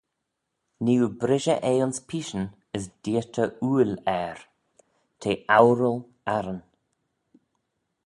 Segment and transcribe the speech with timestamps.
[0.83, 3.91] Nee oo brishey eh ayns peeshyn as deayrtey ooil
[4.23, 4.37] er:
[5.21, 6.59] te oural-arran.